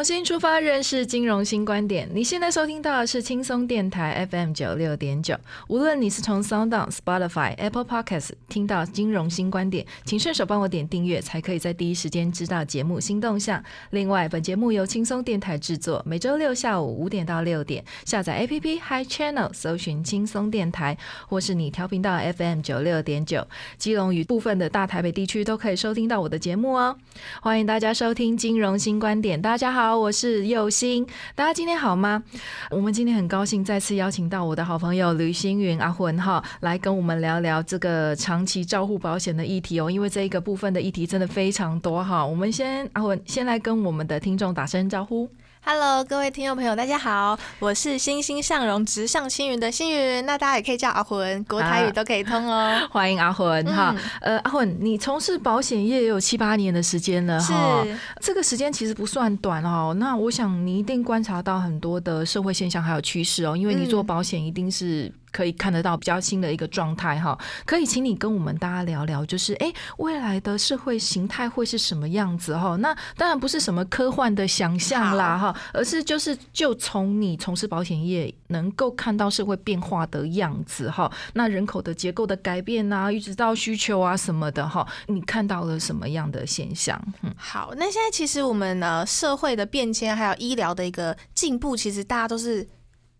[0.00, 2.08] 重新出发，认识金融新观点。
[2.14, 5.36] 你现在收听到的是轻松电台 FM 九六点九。
[5.68, 13.62] 无论你是从 Sound、Spotify、Apple Podcasts 听到金融新观点，请顺手帮我点订阅，才可以在第一时间知道节目新动向。
[13.90, 20.96] 另外，本节目由轻松电台制作，每周六下午五点到六点，下载 APP Hi Channel，搜寻轻松电台，
[21.28, 26.96] 或是你调频到 FM 九六点九，基隆与部分的大台北地区都可以收听到我的节目哦。
[27.42, 29.89] 欢迎大家收听金融新观点，大家好。
[29.90, 32.22] 好，我是佑星，大家今天好吗？
[32.70, 39.90] 我们今天很高兴再次邀请到我的好朋友吕星云阿魂哈，来跟我们聊聊这个长期照护保险的议题哦。
[39.90, 42.24] 因为这一个部分的议题真的非常多哈。
[42.24, 45.28] 我们先阿魂先来跟我们的听众打声招呼。
[45.62, 52.80] Hello，各位听众朋友，大家好，我是欣欣向荣、直上青云的星云，那大家也可以叫阿混，国台语都可以通哦。
[52.90, 57.86] 欢迎阿混哈，呃，阿混，你从事保险业也有七八年的时间了哈，
[58.20, 59.94] 这个时间其实不算短哦。
[59.98, 65.12] 那我想你一定观察到很多的社会现象还有趋势哦，因为你做保险一定是。
[65.32, 72.76] 可以看得到比较新的一个状态哈，可以请你跟我们大家聊聊，就是哎，未来的社会形态会是什么样子哈？
[72.76, 81.10] 那当然不是什么科幻的想象啦哈，而是就是就从你从事保险业能够看到社会变化的样子哈。
[81.34, 87.00] 那人口的结构的改变啊，一直到需求啊什么的哈，你看到了什么样的现象？
[87.22, 92.68] 嗯，好，那现在其实我们呢社会的变迁还有医疗的一个进步，其实大家都是。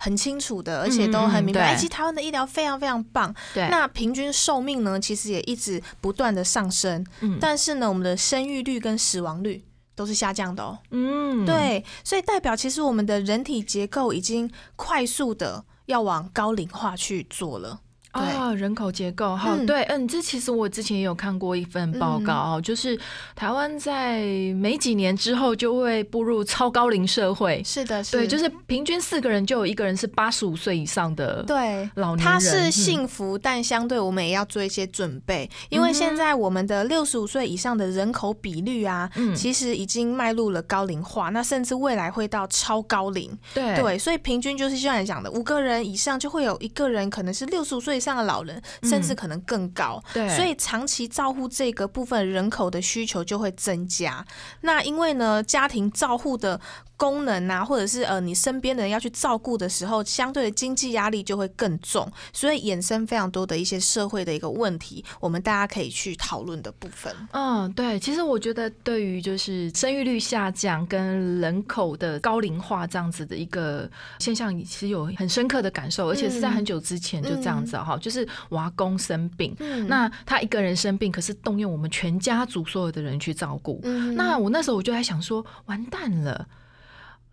[0.03, 1.77] 很清楚的，而且都很明白。
[1.77, 3.33] 其实台湾的医疗非常非常棒。
[3.53, 7.05] 对，那平均寿命呢，其实也一直不断的上升。
[7.21, 9.63] 嗯，但是呢，我们的生育率跟死亡率
[9.95, 10.79] 都是下降的哦。
[10.91, 17.81] 嗯，对，所以代表其实我们的人体结构已经快速的要往高龄化去做了。
[18.13, 22.99] 啊，人口结构哈，对，嗯，这其实我之前也有看过一份报告，就是
[23.37, 24.21] 台湾在
[24.57, 27.63] 没几年之后就会步入超高龄社会。
[27.65, 32.35] 是的是，对，就是平均四个人就有一个人是八十五岁以上的对老年人。
[32.35, 43.31] 他是幸福，但相对我们也要做一些准备，因为现在我们的六十五岁以上的人口比率啊，其实已经迈入了高龄化，那甚至未来会到超高龄。
[43.55, 48.00] 对对，所以平均就是像你讲的，五个人以上就会有一个人可能是六十五岁。
[48.01, 54.25] 上的老人，甚至可能更高，对，所以长期照护这个部分人口的需求就会增加。
[54.63, 56.61] 那因为呢，家庭照护的。
[57.01, 67.11] 功能啊，或者是呃，你身边的人要去照顾的时候，相对的经济压力就会更重，所以衍生非常多的一些社会的一个问题，我们大家可以去讨论的部分。
[67.33, 79.57] 嗯，对，其实我觉得对于就是生育率下降跟人口的高龄化这样子的一个现象，其实有很深刻的感受，而且是在很久之前就这样子哈，就是娃公生病，
[79.89, 83.81] 那他一个人生病，可是动用我们全家族所有的人去照顾，
[84.15, 86.47] 那我那时候我就在想说，完蛋了。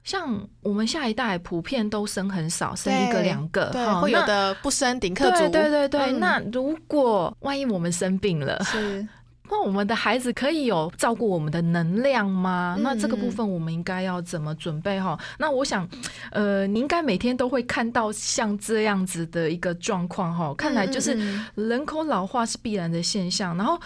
[0.03, 3.69] 像我们下一代普遍都生很少，生一个两个，
[4.01, 5.50] 会有的不生顶客族。
[5.50, 9.06] 对对对，那如果万一我们生病了，是
[9.49, 12.77] 那我们的孩子可以有照顾我们的能量吗？
[12.81, 15.17] 那这个部分我们应该要怎么准备哈？
[15.39, 15.87] 那我想，
[16.31, 20.53] 呃，你应该每天都会看到像这样子的一个状况哈。
[20.55, 21.17] 看来就是
[21.55, 23.79] 人口老化是必然的现象，然后。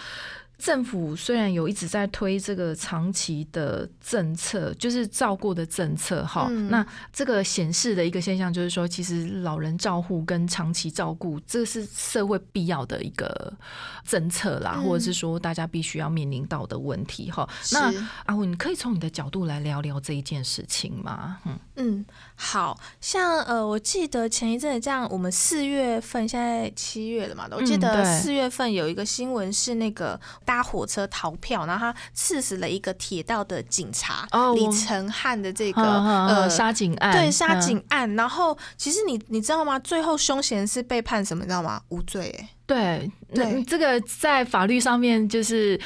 [0.62, 13.52] 政府虽然有一直在推这个长期的政策，就是照顾的政策，哈，那这个显示的一个现象就是说，其实老人照护跟长期照顾，这是社会必要的一个
[14.04, 17.48] 政策啦，或者是说大家必须要面临到的问题，哈。
[17.72, 17.92] 那
[18.26, 21.38] 阿文，你可以从你的角度来聊聊这一件事情吗？
[21.44, 22.06] 嗯嗯，
[22.36, 30.20] 好像呃，我记得前一阵这样，我们四月份，现在七月了嘛，我记得四月份有一个新闻是那个。
[30.52, 38.14] 搭火车逃票，然后他刺死了一个铁道的警察李哦我承汉的这个呃呃杀警案，对杀嗯警案。
[38.16, 39.78] 然后其实你你知道吗？
[39.78, 41.42] 最后凶嫌是被判什么？
[41.42, 41.80] 你知道吗？
[41.88, 42.30] 无罪。
[42.36, 45.80] 哎，对，那对这个在法律上面就是。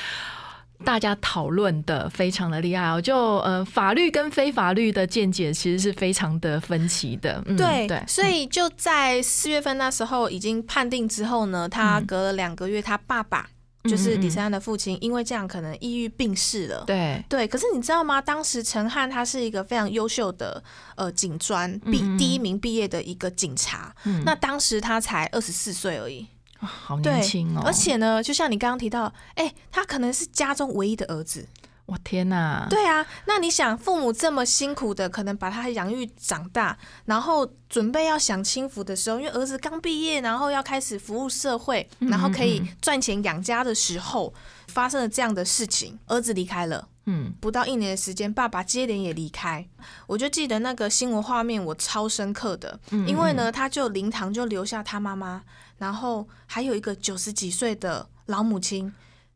[0.85, 13.49] 大家讨论的非常的厉害哦，就呃法律跟非法律的见解其实是非常的分歧的，嗯、对，对，所以就在四月份那时候已经判定之后呢，他嗯隔了两个月，他爸爸
[13.87, 16.85] 就是李承汉的父亲，因为这样可能抑郁病逝了。
[16.87, 18.21] 对，对，可是你知道吗？
[18.21, 20.63] 当时陈汉他是一个非常优秀的
[20.97, 26.27] 呃警专毕第一名毕业的一个警察，嗯那当时他才二十四岁而已。
[26.59, 31.47] 好对年轻哦，而且呢，就像你刚刚提到，哎、他可能是家中唯一的儿子。
[31.87, 44.35] 我天哪，对啊，那你想，父母这么辛苦的，可能把他养育长大，然后准备要享清福的时候，因为儿子刚毕业，然后要开始服务社会，嗯然后可以嗯赚钱养家的时候，
[44.67, 46.89] 发生了这样的事情，儿子离开了。
[47.05, 49.65] 嗯，不到一年的时间，爸爸接连也离开，
[50.09, 55.41] 我就记得那个新闻画面，我超深刻的，嗯因为呢，他就灵堂就留下他妈妈，
[55.79, 58.93] 然后还有一个九十几岁的老母亲，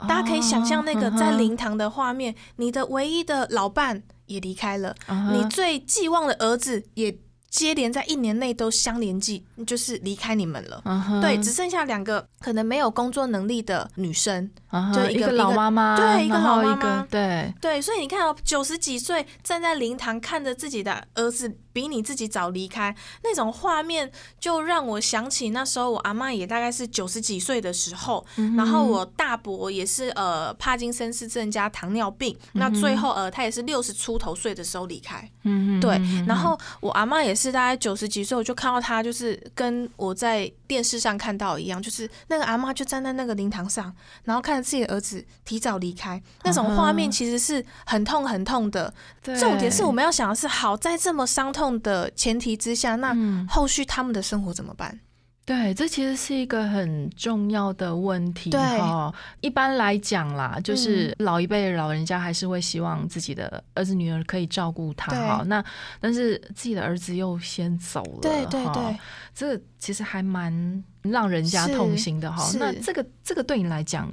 [0.09, 4.95] 大家可以想象那个哦在灵堂的画面，你的唯一的老伴也离开了，
[5.33, 7.17] 你最寄望的儿子也
[7.49, 10.81] 接连在一年内都相连记，就是离开你们了。
[11.21, 14.49] 对，只剩下两个可能没有工作能力的女生，
[14.95, 17.07] 就一个老妈妈，对一个老妈妈。
[17.11, 35.29] 对，对，所以你看哦，九十几岁站在灵堂看着自己的儿子比你自己早离开，那种画面就让我想起那时候我阿妈也大概是九十几岁的时候，嗯然后我大伯也是呃帕金森氏症加糖尿病，那最后呃他也是六十出头岁的时候离开。
[35.43, 43.95] 嗯哼对然后我阿妈也是大概九十几岁，我就看到他就是跟我在电视上看到一样，就是那个阿妈就站在那个灵堂上，
[44.25, 48.93] 然后看着自己的儿子提早离开，那种画面其实是很痛很痛的。
[49.39, 55.01] 重点是我们要想的是，好在这么伤痛的前提之下，那嗯后续他们的生活怎么办？
[55.47, 59.13] 对，这其实是一个很重要的问题哈。
[59.41, 65.43] 一般来讲啦，就是老一辈的老人家还是会希望自己的儿子女儿可以照顾他对哈。
[65.47, 65.65] 那
[65.99, 68.99] 但是自己的儿子又先走了，对对哈对，
[69.35, 72.45] 这其实还蛮让人家痛心的哈。
[72.45, 74.09] 是那这个这个对你来讲，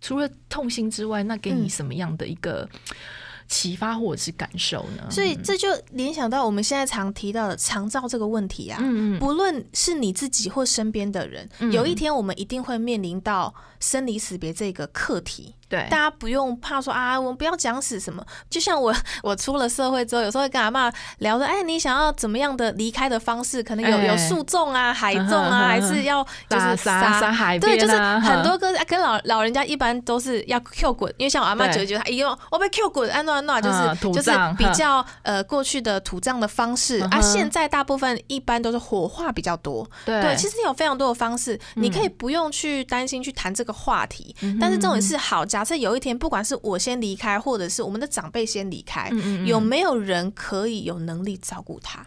[0.00, 2.68] 除了痛心之外，那给你嗯什么样的一个
[3.48, 5.10] 启发或者是感受呢？
[5.10, 8.78] 所以这就联想到我们现在常提到的长照这个问题啊。
[8.80, 15.54] 嗯嗯不论是你自己或身边的人，嗯有一天我们一定会面临到生离死别这个课题。
[15.68, 15.86] 对。
[15.90, 18.24] 大家不用怕说啊，我们不要讲死什么。
[18.50, 23.62] 就像我， 我出了社会之后，有时候会跟阿妈聊说，哎，你想要怎么样的离开的方式？
[23.62, 31.74] 可能有、哎有诉讼啊、海种啊，还是要就是撒撒撒海边对，就是啊很多跟跟老老人家一般都是要 Q 滚，因为像我阿妈对。
[31.74, 39.86] 就会觉得，哎呦，我被 Q 滚，安诺安诺，就是、嗯就是比较呃过去的土葬的方式、啊，现在大部分一般都是火化比较多。
[40.04, 40.22] 对。
[40.22, 44.34] 对，其实有非常多的方式，你可以嗯不用去担心去谈这个话题。
[44.42, 52.06] 嗯但是这种是，好，假设有一天，不管是我先离开，或者是我们的长辈先离开，嗯嗯嗯有没有人可以有能力照顾他？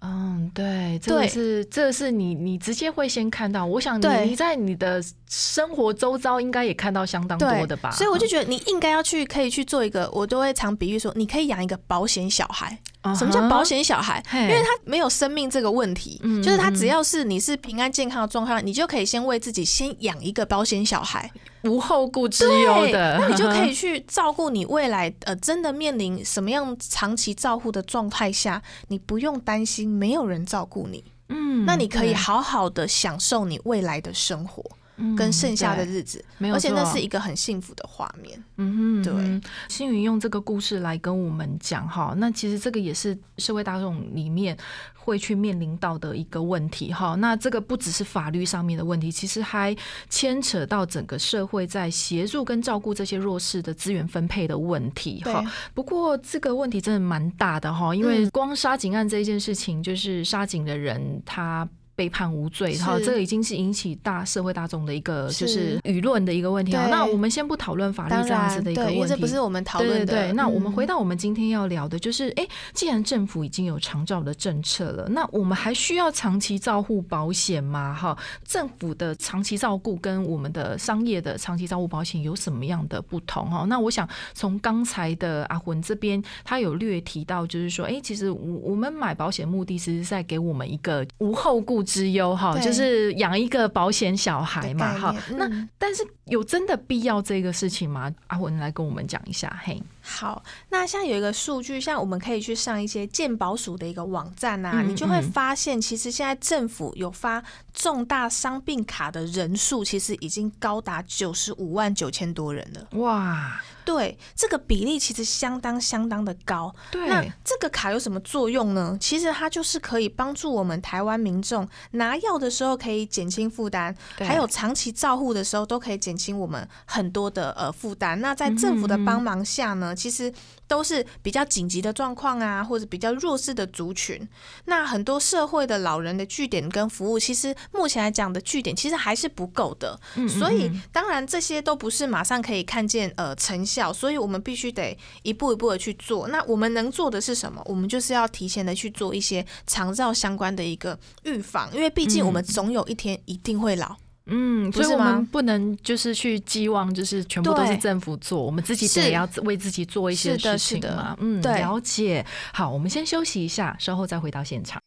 [0.00, 3.66] 嗯，对，这个是这个是你你直接会先看到。
[3.66, 7.90] 我想你你在你的生活周遭应该也看到相当多的吧？
[7.90, 12.78] 所以我就觉得你应该要去，可以去做一个，我都会常比喻说，你可以养一个保险小孩。
[13.02, 13.62] 嗯什么叫保？
[13.62, 14.22] 险小孩？
[14.28, 21.30] 嘿因为他没有生命这个问题，嗯就是他嗯只要是你是平安健康的状况，你就可以先为自己先养一个保险小孩。
[21.64, 34.77] 无后顾之忧，的，那你就可以去照顾你未来呃真的面临什么样长期照护的状态下，你不用担心没有人照顾你，嗯那你可以好好的享受你未来的生活嗯
[35.16, 38.42] 跟剩下的日子，没有而且那是一个很幸福的画面。
[38.56, 44.56] 嗯哼，对星云用这个故事来跟我们讲哈，那其实这个也是社会大众里面
[44.94, 47.14] 会去面临到的一个问题哈。
[47.14, 49.76] 那这个不只是法律上面的问题，其实还
[50.08, 55.44] 牵扯到整个社会在协助跟照顾这些弱势的资源分配的问题哈。
[55.74, 61.68] 不过这个问题真的蛮大的哈，因为嗯光杀警案这一件事情，就是杀警的人他。
[61.98, 66.76] 被判无罪，是哈，这个已经是引起大社会大众的一个就是是舆论的一个问题。
[66.76, 70.06] 好，那我们先不讨论法律这样子，的一个对，因为问题，这不是我们讨论的。
[70.06, 77.92] 对对对，那我们回到到我们今天要聊的，就是，哎、既然政府已经有长照的政策了，那我们还需要长期照护保险吗？
[77.92, 83.50] 哈，政府的长期照顾跟我们的商业的长期照护保险有什么样的不同？
[83.50, 95.14] 哈，那我想从刚才的阿魂这边，他有略提到，就是说，哎、其实我我们买保险目的其实是在给我们一个无后顾之忧哈，就是养一个保险小孩嘛哈。
[95.30, 98.12] 那嗯但是有真的必要这个事情吗？
[98.26, 112.98] 阿文来跟我们讲一下，嘿，好，那像有一个数据，像我们可以去上一些健保署的一个网站啊，嗯你就会嗯发现，其实现在政府有发重大伤病卡的人数，其实已经高达九十五万九千多人了。
[112.98, 116.74] 哇，对，这个比例其实相当相当的高。
[116.90, 118.96] 对那，这个卡有什么作用呢？
[118.98, 128.20] 其实它就是可以帮助我们台湾民众拿药的时候可以减轻负担，还有长期照护的时候都可以减轻我们很多的呃负担。
[128.20, 130.32] 那在政府的帮忙下呢，其实
[130.68, 134.26] 都是比较紧急的状况啊，或者比较弱势的族群。
[134.66, 140.00] 那很多社会的老人的据点跟服务，其实目前来讲的据点其实还是不够的。
[140.14, 146.28] 嗯所以嗯当然这些都不是马上可以看见呃成效，所以我们必须得一步一步的去做。
[146.28, 147.60] 那我们能做的是什么？
[147.64, 153.96] 我们就是要提前的去做一些长照相关的一个预防，因为毕竟我们总有一天一定会老。
[154.28, 161.16] 嗯，所以我们不能就是去寄望，就是全部都是政府做，我们自己是得要为自己做一些事情是的嘛。
[161.20, 162.24] 嗯，对了解。
[162.52, 164.80] 好，我们先休息一下，稍后再回到现场。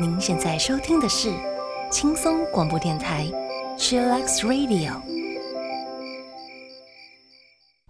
[0.00, 1.30] 您现在收听的是
[1.90, 3.26] 轻松广播电台
[3.76, 5.21] c h i l l x Radio。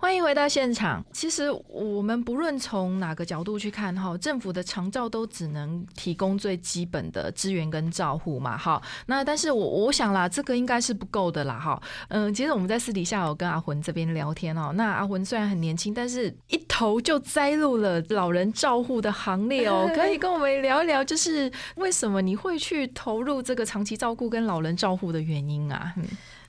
[0.02, 1.02] 欢迎回到现场。
[1.12, 8.82] 其实我们不论从哪个角度去看哈，政府的长照都只能提供最基本的资源跟照护嘛哈。
[9.06, 11.80] 那但是我我想啦，这个应该是不够的啦哈。
[12.08, 14.72] 嗯，其实我们在私底下有跟阿魂这边聊天哦。
[14.74, 19.88] 那阿魂虽然很年轻，但是一头就栽入了老人照护的行列哦。
[19.94, 25.94] 可以跟我们聊一聊，就是为什么你会去投入这个长期照顾跟老人照护的原因啊？
[25.96, 26.02] 嗯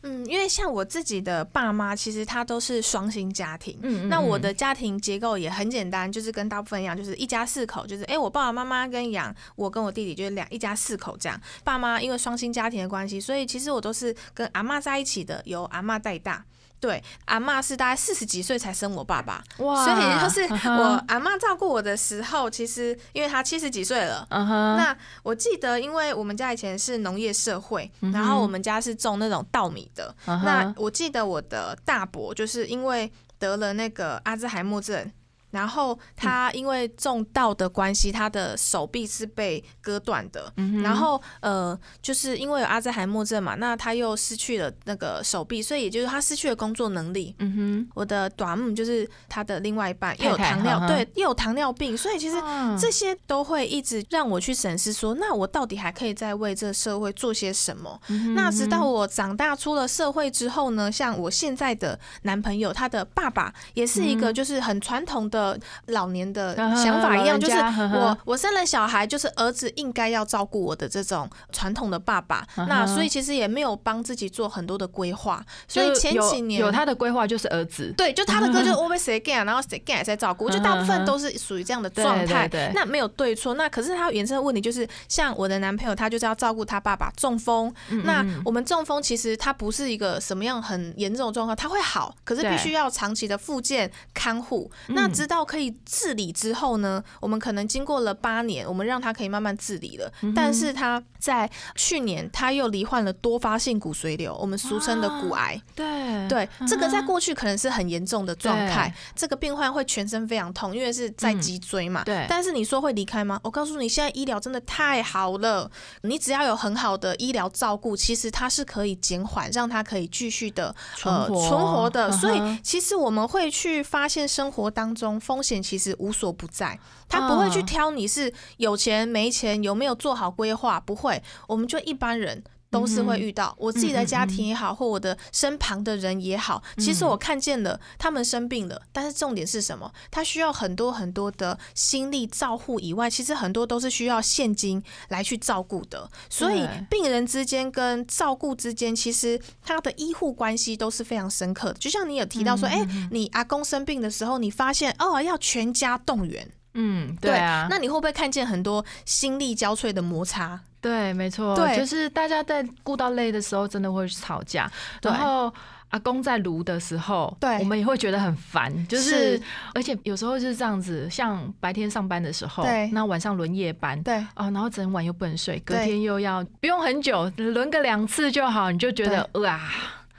[0.04, 3.78] 嗯，因为像我自己的爸妈，其实他都是双薪家庭。
[3.82, 11.40] 嗯那我的家庭结构也很简单，就是跟大部分一样，就是一家四口，就是诶，我爸爸妈妈跟养我跟我弟弟就是两一家四口这样。
[11.64, 16.44] 爸妈因为双薪家庭的关系，所以其实我都是跟阿妈在一起的，由阿妈带大。
[16.84, 30.14] 对，阿妈是大概四十几岁才生我爸爸，哇所以就是我阿妈照顾我的时候，其实因为她七十几岁了，那我记得，因为我们家以前是农业社会，然后我们家是种那种稻米的。
[30.26, 33.10] 那我记得我的大伯就是因为
[33.40, 35.10] 得了那个阿兹海默症。
[35.54, 40.52] 然后他因为种稻的关系，他的手臂是被割断的。
[40.58, 47.36] 嗯然后呃，就是因为有阿兹海默症嘛，那他又失去了那个手臂，所以也就是他失去了工作能力。
[47.40, 47.90] 嗯哼。
[47.94, 58.00] 我的短母就是他的另外一半，又有糖尿，对，又有糖尿病，所以其实啊这些都会一直让我去审视说，那我到底还可以再为这个社会做些什么？
[58.10, 65.43] 嗯那直到我长大出了社会之后呢，像我现在的男朋友，他的爸爸也是一个就是很传统的
[65.88, 67.58] 老年的想法一样，就是
[67.94, 72.46] 我我生了小孩，就是儿子应该要照顾我的这种传统的爸爸。
[72.68, 82.50] 那所以其实也没有帮自己做很多的规划，所以前几年有他的规划就是儿子，对，就他的歌就是我被谁 get，然后谁也在照顾，就大部分都是属于这样的状态。
[82.74, 87.74] 那没有对错，那可是他衍生的问题就是，像我的男朋友，他就是要照顾他爸爸中风。
[87.90, 94.70] 嗯那我们中风其实他不是一个什么样很严重的状况，他会好，可是必须要长期的复健看护。
[94.90, 100.12] 那直到可以治理之后呢，我们可能经过了八年，我们让他可以慢慢治理了。
[100.36, 105.62] 但是他在去年他又罹患了多发性骨髓瘤，我们俗称的骨癌。
[105.74, 112.02] 对对，这个在嗯过去可能是很严重的状态，这个病患会全身非常痛，因为是在脊椎嘛。
[112.02, 113.40] 嗯对但是你说会离开吗？
[113.44, 115.70] 我告诉你，现在医疗真的太好了，
[116.02, 122.12] 你只要有很好的医疗照顾，其实它是可以减缓，让它可以继续的存活存活的。
[122.12, 126.78] 所以其实我们会去发现生活当中风险其实无所不在。
[127.08, 132.44] 他不会去嗯挑你是有钱没钱，有没有做好规划，不会，我们就一般人。
[132.74, 139.94] 都是会遇到我自己的家庭也好，或我的身旁的人也好，其实我看见了他们生病了，但是重点是什么？
[140.10, 146.10] 他需要很多很多的心力照护以外，其实很多都是需要现金来去照顾的。
[146.28, 151.76] 所以病人之间跟照顾之间，其实他的医护关系都是非常深刻的。
[151.76, 156.52] 就像你有提到说，哎、你阿公生病的时候，你发现哦要全家动员。
[156.74, 160.60] 嗯，对啊，那你会不会看见很多心力交瘁的摩擦？
[160.82, 161.78] 对，没错，对。
[161.78, 165.54] 就是大家在顾到累的时候，真的会吵架，然后。
[165.94, 167.60] 阿公在炉的时候，对。
[167.60, 169.44] 我们也会觉得很烦，就是，是
[169.76, 172.90] 而且有时候就是这样子，像白天上班的时候，对。
[172.92, 174.18] 那晚上轮夜班，对。
[174.36, 179.62] 哦，然后整晚又不能睡，隔天又要不用很久，轮个两次就好，你就觉得哇，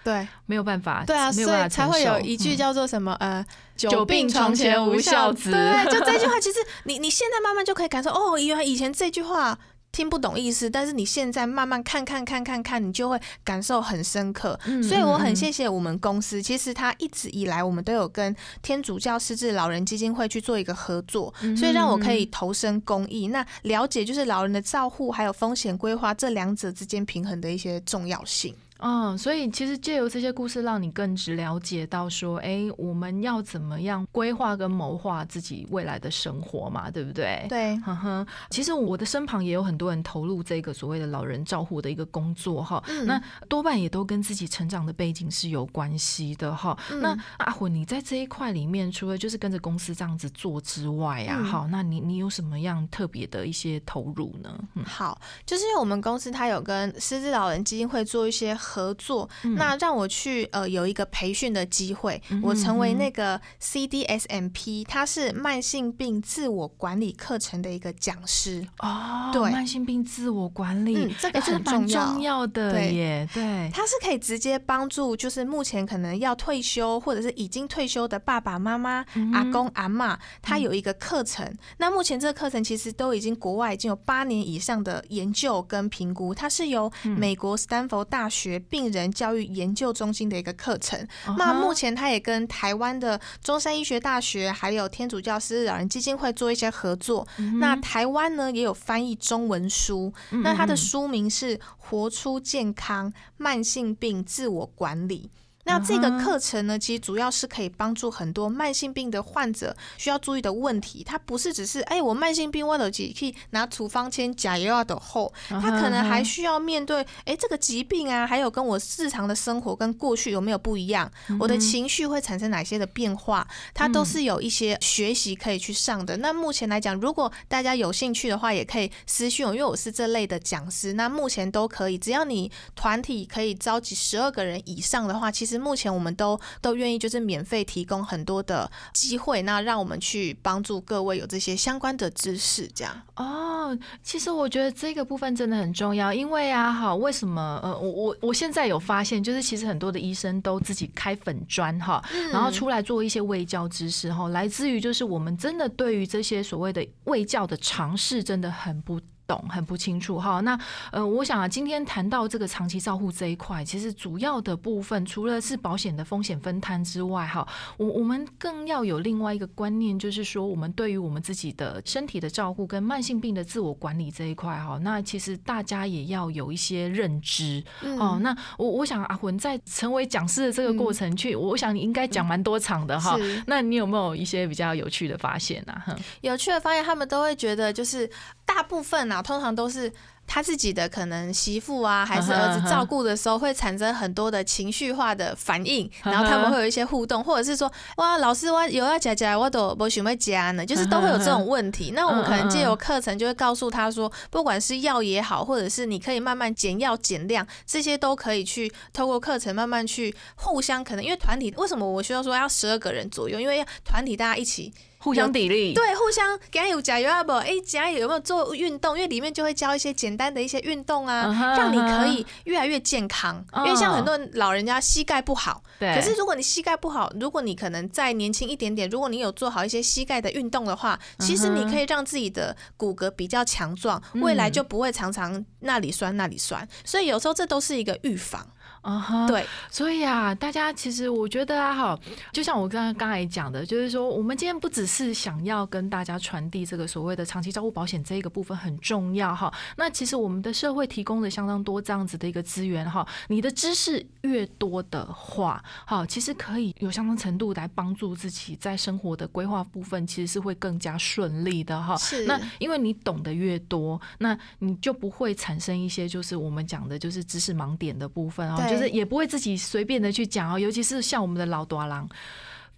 [0.05, 3.45] 对没有办法，对啊，所没有办法以才会有一句叫做什么呃
[3.77, 9.59] “久病床前无孝子对， 就这句话，其实你你现在慢慢就可以感受哦，原来以前这句话。
[9.95, 14.59] 听不懂意思，但是你现在慢慢看看看看看，你就会感受很深刻。
[14.67, 28.53] 嗯所以我很谢谢我们公司，其实它一直以来我们都有跟天主教失智老人基金会去做一个合作，嗯所以让我可以投身公益，那了解就是老人的照护还有风险规划这两者之间平衡的一些重要性。
[28.87, 37.47] 嗯，所以其实借由这些故事，让你更直了解到说，哎，我们要怎么样规划跟谋划自己未来的生活嘛，对不对？。
[37.49, 46.79] 对，呵呵，其实我的身旁也有很多人投入这个所谓的老人照护的一个工作哈，嗯那多半也都跟自己成长的背景是有关系的哈。
[46.91, 54.55] 嗯那阿混，你在这一块里面，除了就是跟着公司这样子做之外啊，嗯好，那你你有什么样特别的一些投入呢？
[54.75, 59.55] 嗯好，就是因为我们公司它有跟失智老人基金会做一些合作，嗯。
[59.55, 68.67] 那让我去呃有一个培训的机会，嗯我成为嗯那个 CDSMP，它是慢性病自我管理课程的一个讲师。
[68.81, 69.51] 哦，对。
[69.53, 72.07] 慢性病自我管理，嗯这个哎很蛮重要。
[72.07, 72.93] 重要的对。
[72.93, 81.49] 耶，对，它是可以直接帮助，就是目前可能要退休或者是已经退休的爸爸妈妈、嗯阿公、阿妈，他有一个课程。
[81.79, 87.15] 那目前这个课程其实都已经国外已经有八年以上的研究跟评估，它是由嗯。
[87.25, 90.99] 美国斯坦福大学病人教育研究中心的一个课程。
[91.29, 97.27] 嗯那目前他也跟台湾的中山医学大学还有天主教师老人基金会做一些合作。
[97.39, 105.31] 嗯那台湾呢也有翻译中文书，那它的书名是《活出健康慢性病自我管理》。
[105.65, 111.03] 那这个课程呢，其实主要是可以帮助很多慢性病的患者需要注意的问题。
[111.05, 126.17] 它不是只是哎，我慢性病我都可以拿处方签假药的后，嗯他可能还需要面对哎这个疾病啊，还有跟我日常的生活跟过去有没有不一样，我的情绪会产生哪些的变化，它都是有一些学习可以去上的。
[126.19, 130.93] 那目前来讲，如果大家有兴趣的话，也可以私讯我，因为我是这类的讲师。
[130.93, 143.03] 那目前都可以，只要你团体可以召集十二个人以上的话，其实目前我们都都愿意就是免费提供很多的机会，那让我们去帮助各位有这些相关的知识，这样。
[143.17, 147.61] 哦，其实我觉得这个部分真的很重要，因为啊，哈，为什么？
[147.63, 152.03] 呃，我我我现在有发现，就是其实很多的医生都自己开粉砖哈，
[152.33, 159.01] 然后出来做一些卫教知识哈，来自于就是我们真的对于这些所谓的卫教的尝试真的很不。
[159.27, 160.59] 懂很不清楚哈，那
[160.93, 177.63] 呃，我想啊，今天谈到这个长期照护这一块，其实主要的部分除了是保险的风险分摊之外，哈，我我们更要有另外一个观念，就是说，我们对于我们自己的身体的照顾跟慢性病的自我管理这一块哈，那其实大家也要有一些认知
[177.99, 178.19] 哦。
[178.21, 183.17] 那我我想阿魂在成为讲师的这个过程去，我想你应该讲蛮多场的哈。
[183.17, 185.83] 是 那你有没有一些比较有趣的发现啊？
[185.87, 188.09] 哼有趣的发现，他们都会觉得，就是
[188.45, 189.93] 大部分啊，通常都是
[190.27, 201.93] 他自己的可能媳妇啊，还是儿子照顾的时候，会产生很多的情绪化的反应，然后他们会有一些互动，或者是说，哇，老师我有要夹夹，我都不想要夹呢，就是都会有这种问题。
[201.95, 214.73] 那我们可能借由课程就会告诉他说，不管是药也好，或者是你可以慢慢减药减量，这些都可以去透过课程慢慢去互相可能，因为团体为什么我需要说要十二个人左右，因为团体大家一起。
[214.99, 217.31] 互相砥砺，对，互相给他有加油啊不？
[217.33, 218.97] 哎，加油有没有做运动？
[218.97, 223.45] 因为里面就会教一些简单的一些运动啊让你可以越来越健康。
[223.57, 236.67] 因为像很多老人家膝盖不好，对，可是如果你膝盖不好，如果你可能再年轻一点点，如果你有做好一些膝盖的运动的话，其实你可以让自己的骨骼比较强壮，未来就不会常常那里酸那里酸。
[236.85, 238.47] 所以有时候这都是一个预防。
[238.85, 242.01] 啊哈，对，所以啊，大家其实我觉得啊，哈，
[242.33, 249.51] 就像我刚刚刚才讲的，就是说，我们今天不只是想要跟大家传递这个所谓的长期照顾保险这一个部分很重要哈。
[249.79, 261.97] 那其实我们的社会提供了相当多这样子的一个资源哈，你的知识越多的话，哈，其实可以有相当程度来帮助自己在生活的规划部分，其实是会更加顺利的哈。
[261.97, 272.09] 是那因为你懂得越多，那你就不会产生一些就是我们讲的就是知识盲点的部分啊，对就是也不会自己随便的去讲哦，尤其是像我们的老多郎。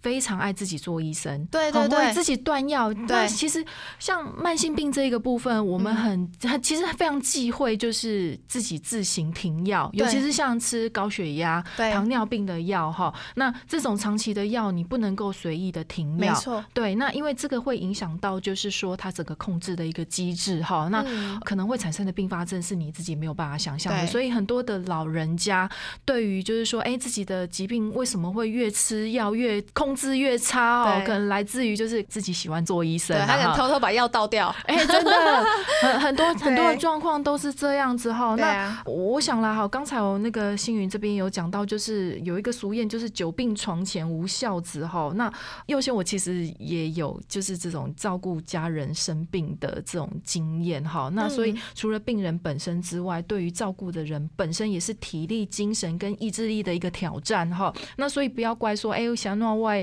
[0.01, 2.13] 非常爱自己做医生，对对对。
[2.13, 2.93] 自己断药。
[2.93, 3.27] 对。
[3.27, 3.63] 其实
[3.99, 13.13] 像慢性病这一个部分，我们很、很其实非常忌讳，就是自己自行停药，尤其是像吃高血压、糖尿病的药哈。
[13.35, 16.17] 那这种长期的药，你不能够随意的停药。
[16.17, 21.39] 没错，对，那因为这个会影响到，就是说它整个控制的一个机制哈，那嗯。
[21.43, 25.69] 可能会产生的并发症是你自己没有办法想象的，所以很多的老人家
[26.03, 31.01] 对于就是说，哎、自己的疾病为什么会越吃药越控制越差哦？
[31.05, 34.53] 可能来自于就是自己喜欢做医生他可能偷偷把药倒掉。
[34.65, 35.11] 哎、真的
[35.81, 38.35] 很很多很多的状况都是这样子哈。
[38.35, 45.11] 那我想啦，哈，刚才我那个星云这边有讲到，就是有一个俗谚，就是久病床前无孝子哈。
[45.15, 45.31] 那
[45.67, 51.09] 佑先我其实也有就是这种照顾家人生病的这种经验哈。
[51.13, 57.73] 那所以嗯除了病人本身之外，对于照顾的人本身也是体力、精神跟意志力的一个挑战哈。
[57.97, 59.76] 那所以不要怪说，哎、想诺外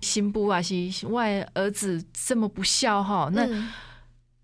[0.00, 3.28] 新妇啊，是外儿子这么不孝哈。
[3.32, 3.68] 那嗯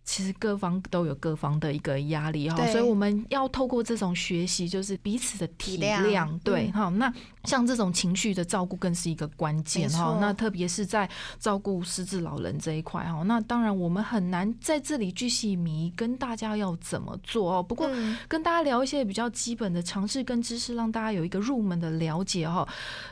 [0.05, 7.11] 其实各方都有各方的一个压力哈，所以我们要透过这种学习，就是彼此的体体谅，对哈、那
[7.45, 9.89] 像这种情绪的照顾更是一个关键。
[9.91, 17.63] 哈那特别是在照顾失智老人这一块哈，那当然我们很难在这里巨细迷跟大家要怎么做哦。
[17.63, 22.67] 不过嗯跟大家聊一些比较基本的常识跟知识，让大家有一个入门的了解哈。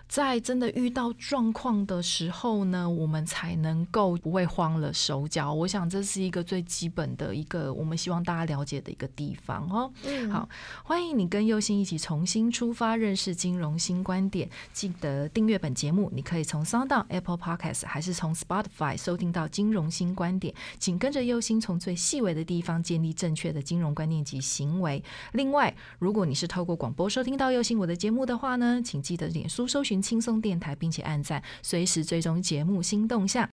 [0.08, 5.52] 在真的遇到状况的时候呢，我们才能够不会慌了手脚。
[5.52, 9.92] 我想这是一个最基本的一个我们希望大家了解的一个地方哦。
[10.04, 10.48] 嗯好，
[10.82, 14.48] 欢迎你跟佑兴一起重新出发，认识金融新观点。
[14.72, 20.52] 记得订阅本节目，你可以从 Sound、Apple Podcast 还是从 Spotify 收听到金融新观点。
[20.78, 25.02] 紧跟着右心从最细微的地方建立正确的金融观念及行为。
[25.33, 33.48] 另外，如果你是透过广播收听到右心我的节目的话呢，请记得脸书搜寻轻松电台，并且按赞，随时追踪节目新动向。